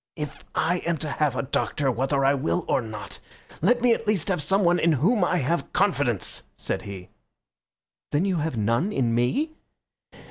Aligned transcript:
"If 0.15 0.43
I 0.55 0.77
am 0.79 0.97
to 0.97 1.09
have 1.09 1.35
a 1.35 1.43
doctor 1.43 1.91
whether 1.91 2.25
I 2.25 2.33
will 2.33 2.65
or 2.67 2.81
not, 2.81 3.19
let 3.61 3.83
me 3.83 3.93
at 3.93 4.07
least 4.07 4.29
have 4.29 4.41
someone 4.41 4.79
in 4.79 4.93
whom 4.93 5.23
I 5.23 5.37
have 5.37 5.71
confidence," 5.73 6.41
said 6.55 6.81
he. 6.81 7.09
"Then 8.09 8.25
you 8.25 8.37
have 8.37 8.57
none 8.57 8.91
in 8.91 9.13
me?" 9.13 9.51